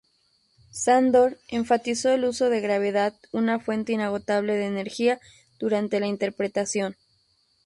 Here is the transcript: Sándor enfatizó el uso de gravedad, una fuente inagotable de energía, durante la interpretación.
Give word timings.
Sándor 0.71 1.37
enfatizó 1.47 2.09
el 2.09 2.25
uso 2.25 2.49
de 2.49 2.59
gravedad, 2.59 3.13
una 3.31 3.59
fuente 3.59 3.93
inagotable 3.93 4.55
de 4.55 4.65
energía, 4.65 5.19
durante 5.59 5.99
la 5.99 6.07
interpretación. 6.07 6.95